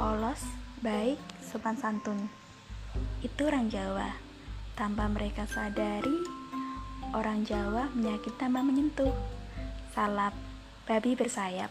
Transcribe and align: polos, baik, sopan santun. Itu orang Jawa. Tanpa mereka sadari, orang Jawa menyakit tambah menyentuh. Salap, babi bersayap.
polos, 0.00 0.40
baik, 0.80 1.20
sopan 1.44 1.76
santun. 1.76 2.16
Itu 3.20 3.52
orang 3.52 3.68
Jawa. 3.68 4.16
Tanpa 4.72 5.04
mereka 5.12 5.44
sadari, 5.44 6.24
orang 7.12 7.44
Jawa 7.44 7.92
menyakit 7.92 8.32
tambah 8.40 8.64
menyentuh. 8.64 9.12
Salap, 9.92 10.32
babi 10.88 11.12
bersayap. 11.12 11.68